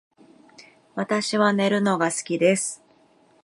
[0.95, 2.81] 私は寝るのが好きです